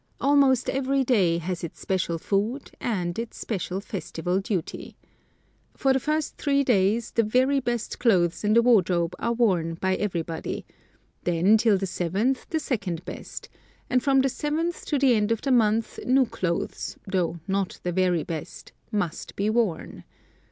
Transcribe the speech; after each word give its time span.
Almost 0.19 0.67
every 0.67 1.03
day 1.03 1.37
has 1.37 1.63
its 1.63 1.79
special 1.79 2.17
food 2.17 2.71
and 2.81 3.19
its 3.19 3.37
special 3.37 3.79
festival 3.79 4.39
duty. 4.39 4.97
For 5.77 5.93
the 5.93 5.99
first 5.99 6.37
three 6.37 6.63
days 6.63 7.11
the 7.11 7.21
very 7.21 7.59
best 7.59 7.99
clothes 7.99 8.43
in 8.43 8.53
the 8.55 8.63
wardrobe 8.63 9.13
are 9.19 9.33
worn 9.33 9.75
by 9.75 9.95
everybody, 9.95 10.65
then 11.23 11.55
till 11.55 11.77
the 11.77 11.85
seventh 11.85 12.49
the 12.49 12.59
second 12.59 13.05
best, 13.05 13.47
and 13.91 14.01
from 14.01 14.21
the 14.21 14.29
seventh 14.29 14.85
to 14.87 14.97
the 14.97 15.13
end 15.13 15.31
of 15.31 15.41
the 15.43 15.51
month 15.51 15.99
new 16.03 16.25
clothes, 16.25 16.97
though 17.05 17.39
not 17.47 17.79
the 17.83 17.91
very 17.91 18.23
best, 18.23 18.71
must 18.91 19.35
be 19.35 19.51
worn. 19.51 20.03